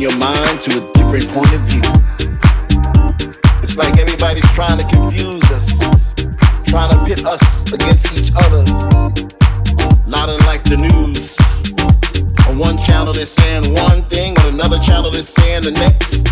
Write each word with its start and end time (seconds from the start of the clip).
Your 0.00 0.16
mind 0.16 0.58
to 0.58 0.70
a 0.80 0.92
different 0.94 1.28
point 1.28 1.52
of 1.52 1.60
view. 1.68 1.84
It's 3.62 3.76
like 3.76 3.98
everybody's 3.98 4.48
trying 4.52 4.78
to 4.78 4.86
confuse 4.88 5.44
us, 5.52 6.14
trying 6.64 6.88
to 6.88 7.04
pit 7.04 7.22
us 7.26 7.70
against 7.70 8.08
each 8.16 8.32
other. 8.34 8.64
Not 10.08 10.30
unlike 10.30 10.64
the 10.64 10.80
news. 10.80 11.36
On 12.48 12.58
one 12.58 12.78
channel 12.78 13.12
they're 13.12 13.26
saying 13.26 13.74
one 13.74 14.02
thing, 14.04 14.38
on 14.38 14.54
another 14.54 14.78
channel 14.78 15.10
they're 15.10 15.22
saying 15.22 15.64
the 15.64 15.72
next. 15.72 16.24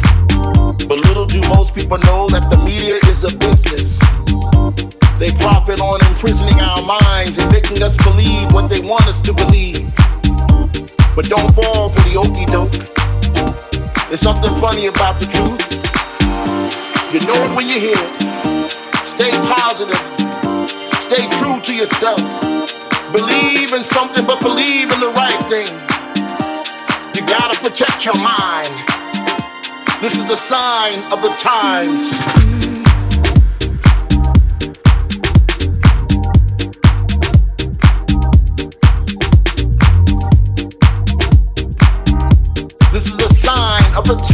But 0.89 1.05
little 1.05 1.27
do 1.27 1.41
most 1.51 1.75
people 1.75 1.99
know 1.99 2.27
that 2.29 2.49
the 2.49 2.57
media 2.65 2.97
is 3.05 3.25
a 3.25 3.37
business. 3.37 4.01
They 5.21 5.31
profit 5.45 5.83
on 5.83 6.01
imprisoning 6.07 6.59
our 6.61 6.81
minds 6.87 7.37
and 7.37 7.53
making 7.53 7.83
us 7.83 7.99
believe 7.99 8.51
what 8.55 8.71
they 8.71 8.81
want 8.81 9.07
us 9.07 9.21
to 9.29 9.35
believe. 9.35 9.93
But 11.15 11.29
don't 11.29 11.53
fall 11.53 11.91
for 11.91 12.01
the 12.09 12.17
okey 12.17 12.47
doke. 12.47 12.99
There's 14.09 14.21
something 14.21 14.59
funny 14.59 14.87
about 14.87 15.21
the 15.21 15.27
truth. 15.27 15.61
You 17.13 17.21
know 17.29 17.37
it 17.45 17.55
when 17.55 17.69
you 17.69 17.79
hear 17.79 17.93
it. 17.95 18.71
Stay 19.05 19.31
positive. 19.45 20.01
Stay 20.97 21.29
true 21.37 21.61
to 21.61 21.77
yourself. 21.77 22.19
Believe 23.13 23.75
in 23.75 23.85
something, 23.85 24.25
but 24.25 24.41
believe 24.41 24.91
in 24.91 25.01
the 25.01 25.13
right 25.13 25.43
thing. 25.45 25.69
You 27.15 27.27
gotta 27.29 27.61
protect 27.61 28.07
your 28.07 28.17
mind. 28.17 28.73
This 30.01 30.17
is 30.17 30.31
a 30.31 30.39
sign 30.39 31.01
of 31.13 31.21
the 31.21 31.35
times. 31.37 32.78
Sign 44.09 44.17
of 44.17 44.27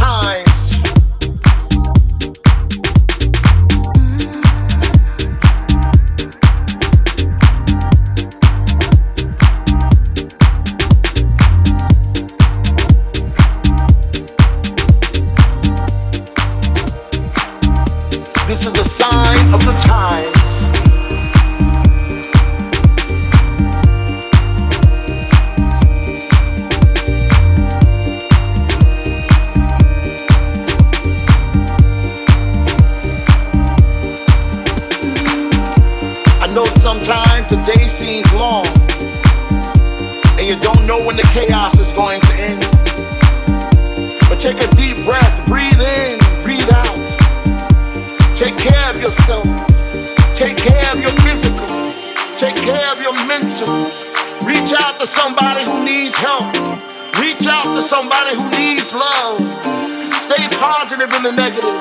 the 61.25 61.31
negative. 61.31 61.73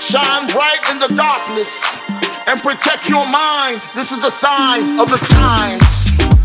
Shine 0.00 0.48
bright 0.48 0.80
in 0.90 0.98
the 0.98 1.06
darkness. 1.14 1.80
And 2.48 2.60
protect 2.60 3.08
your 3.08 3.28
mind. 3.28 3.80
This 3.94 4.10
is 4.10 4.20
the 4.20 4.30
sign 4.30 4.98
of 4.98 5.08
the 5.08 5.18
times. 5.18 6.37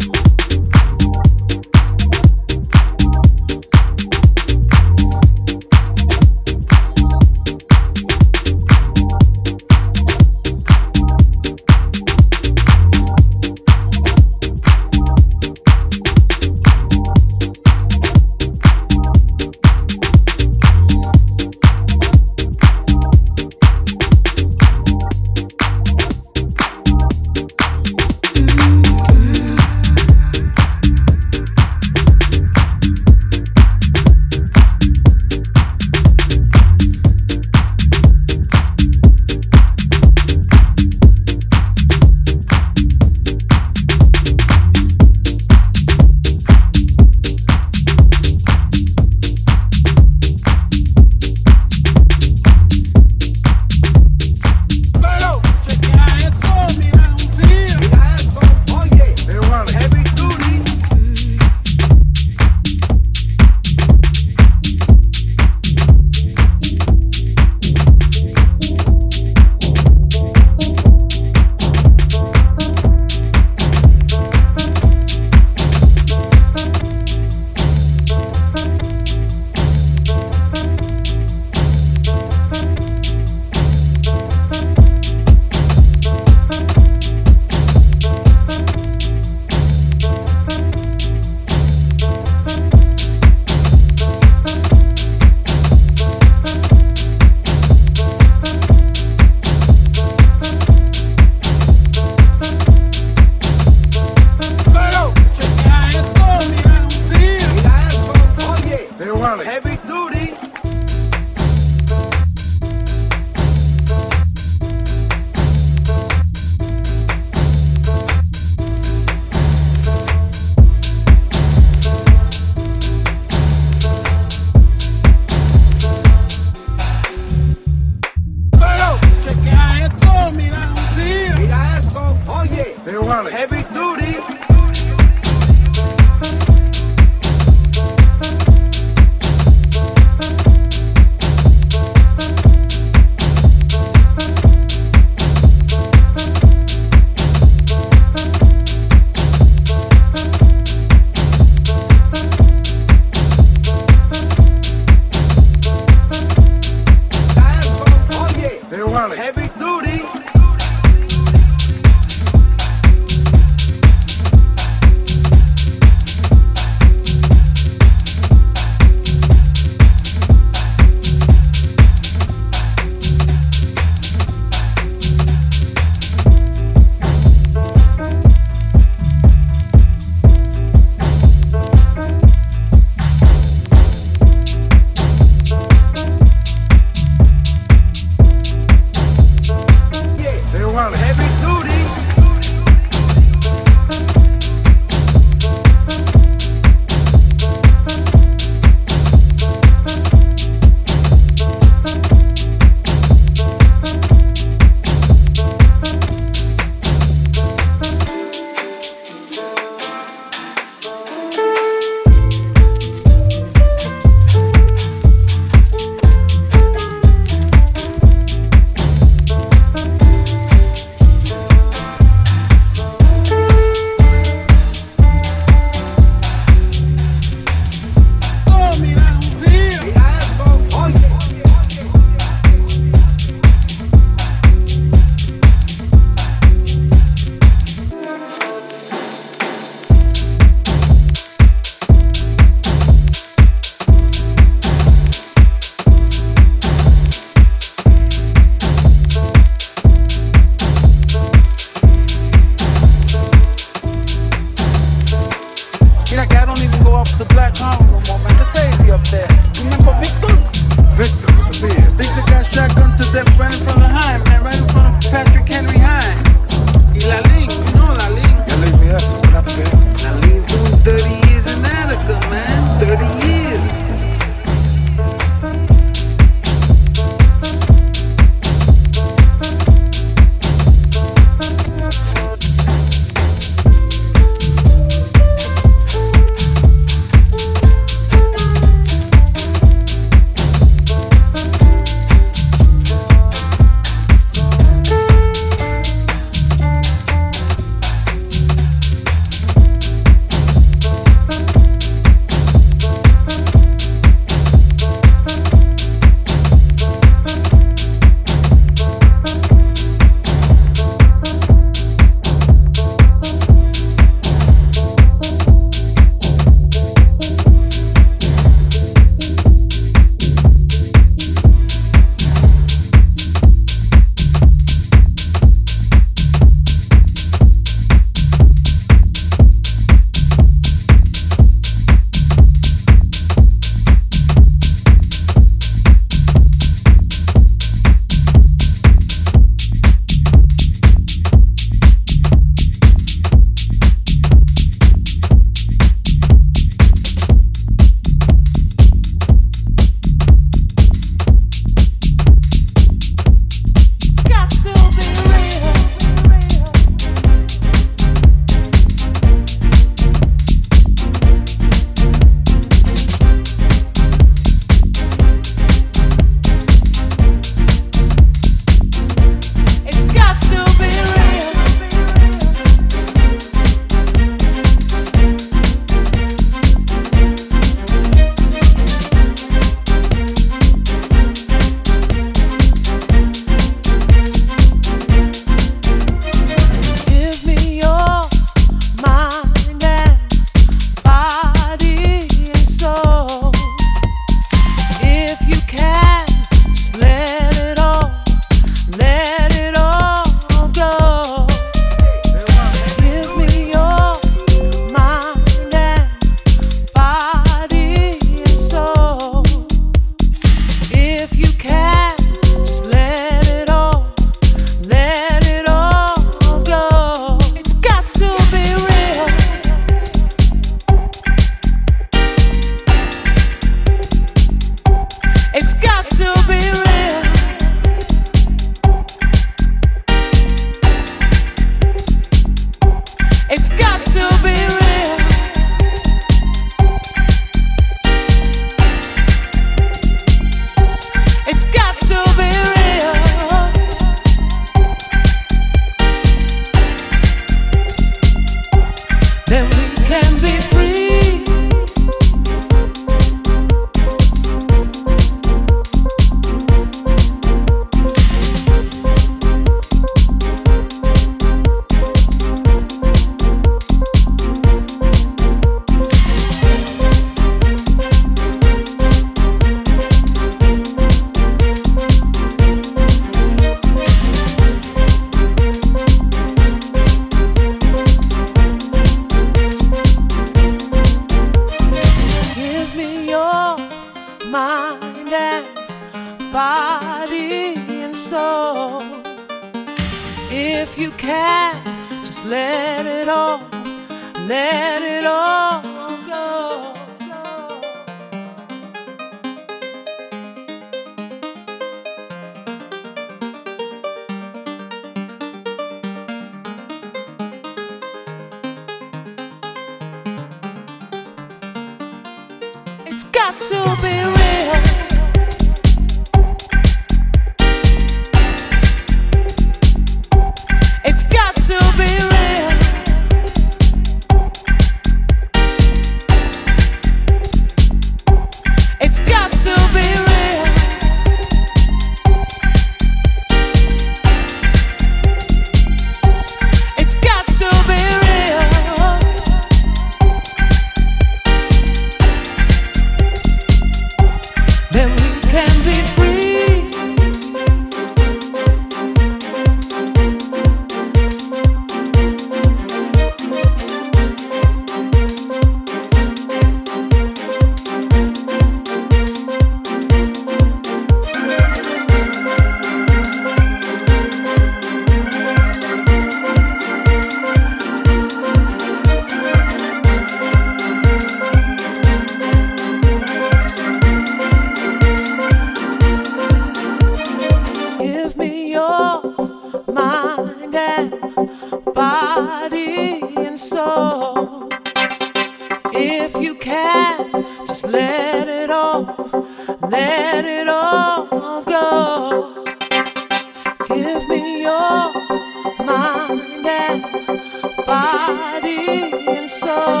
body 598.51 599.13
and 599.27 599.49
soul. 599.49 600.00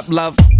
Up, 0.00 0.08
love? 0.08 0.59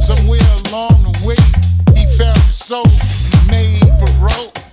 Somewhere 0.00 0.40
along 0.66 1.02
the 1.02 1.26
way, 1.26 1.36
he 1.96 2.06
found 2.16 2.36
his 2.36 2.56
soul, 2.56 2.84
and 2.86 3.50
made 3.50 3.80
parole. 3.98 4.65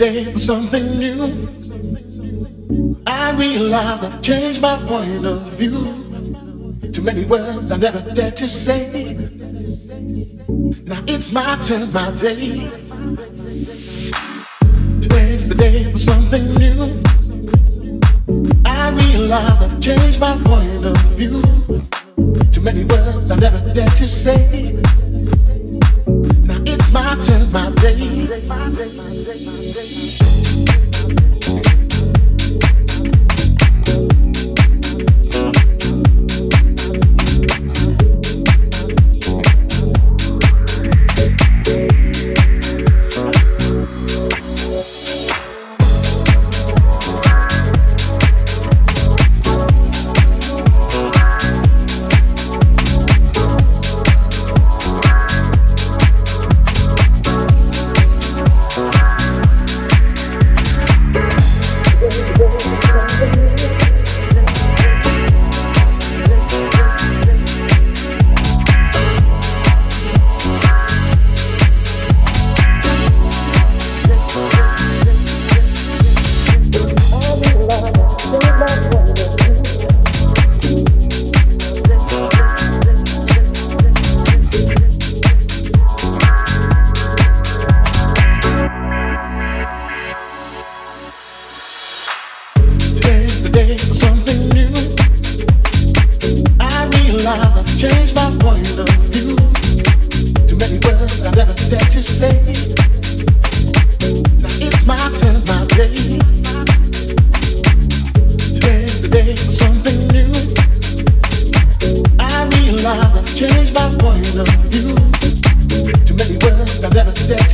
Today's 0.00 0.24
the 0.24 0.32
for 0.32 0.38
something 0.38 0.98
new. 0.98 3.02
I 3.06 3.32
realized 3.32 4.02
I 4.02 4.18
changed 4.20 4.62
my 4.62 4.76
point 4.86 5.26
of 5.26 5.46
view. 5.58 6.80
Too 6.90 7.02
many 7.02 7.26
words 7.26 7.70
I 7.70 7.76
never 7.76 8.00
dared 8.14 8.34
to 8.36 8.48
say. 8.48 9.12
Now 10.86 11.04
it's 11.06 11.30
my 11.30 11.54
turn, 11.56 11.92
my 11.92 12.12
day. 12.12 12.70
Today's 15.02 15.50
the 15.50 15.54
day 15.54 15.92
for 15.92 15.98
something 15.98 16.54
new. 16.54 17.02
I 18.64 18.88
realize 18.92 19.60
I've 19.60 19.80
changed 19.80 20.18
my 20.18 20.34
point 20.38 20.86
of 20.86 20.96
view. 21.12 21.42
Too 22.52 22.62
many 22.62 22.84
words 22.84 23.30
I 23.30 23.36
never 23.36 23.60
dared 23.74 23.96
to 23.96 24.08
say. 24.08 24.80
Now 26.48 26.62
it's 26.64 26.90
my 26.90 27.16
turn, 27.16 27.52
my 27.52 27.70
day. 27.72 28.09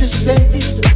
To 0.07 0.13
say. 0.13 0.86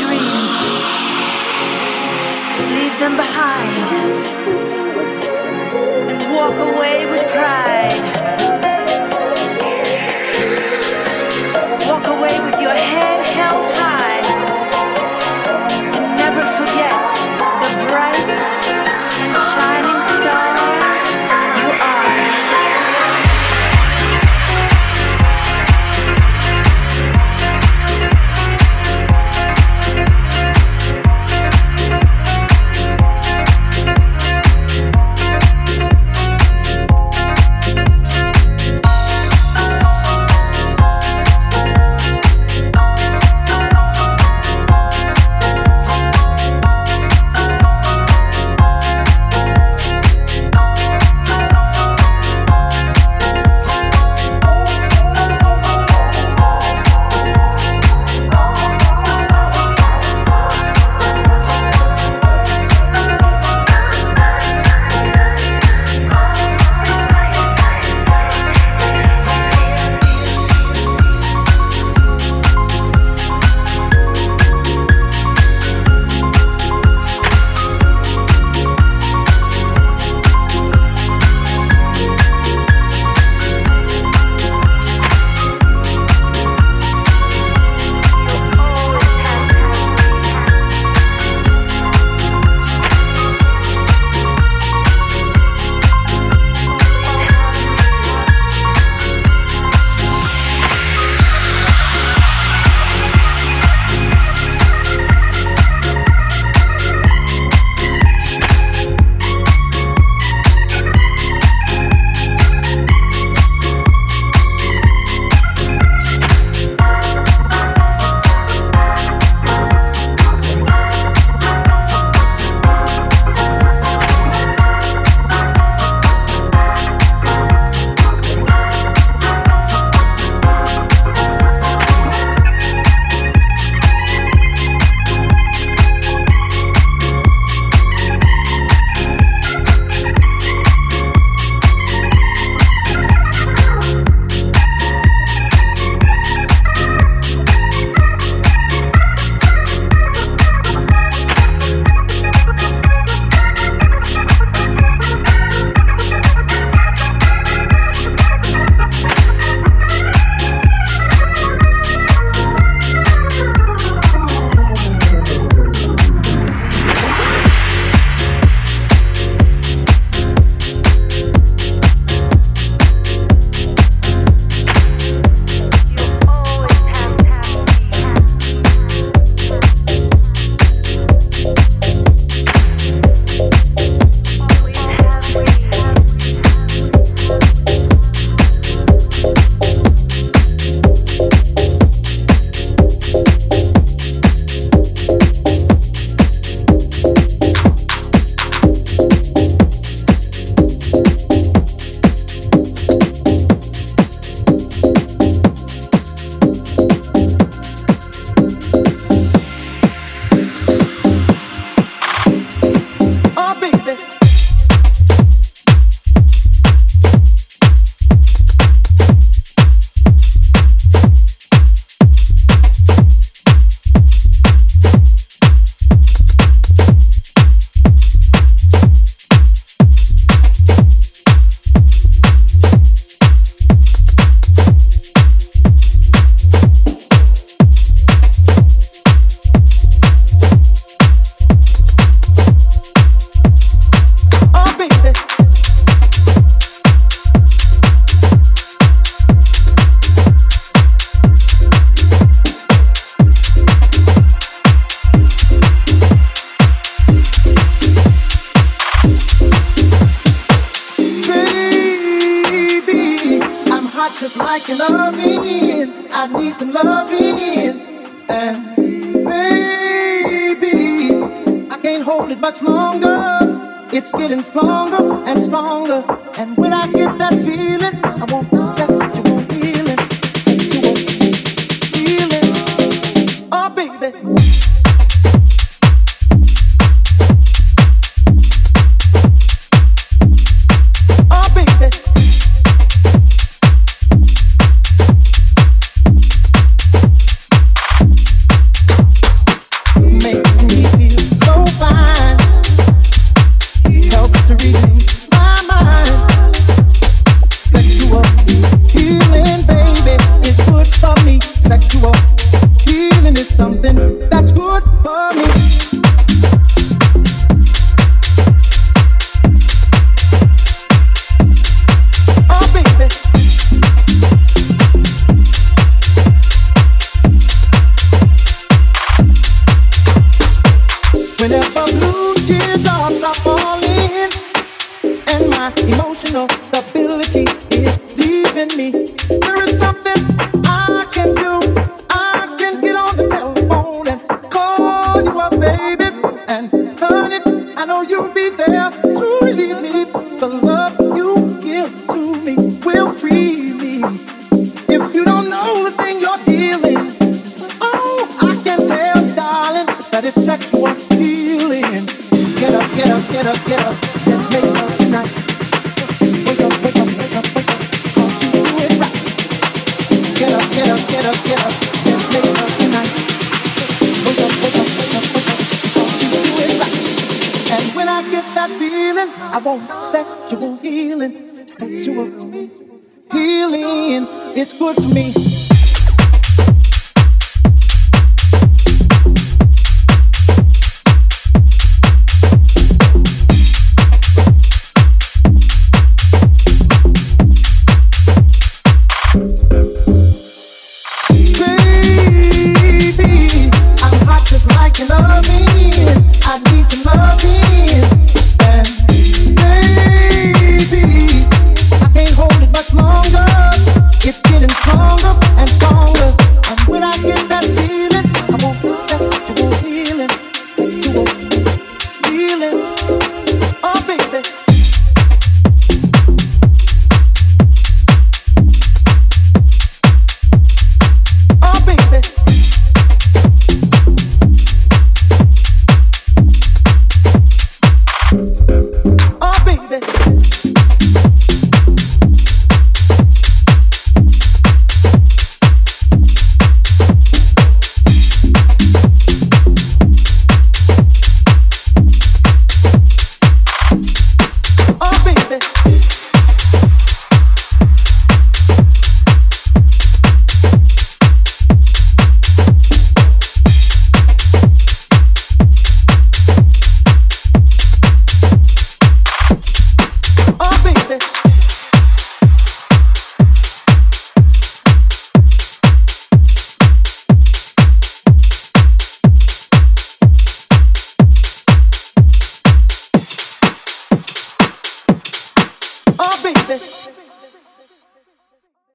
You 0.00 0.29